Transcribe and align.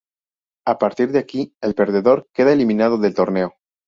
A 0.71 0.79
partir 0.83 1.11
de 1.11 1.19
aquí 1.19 1.53
el 1.61 1.75
perdedor 1.75 2.27
queda 2.33 2.53
eliminado 2.53 2.97
del 2.97 3.13
torneo. 3.13 3.53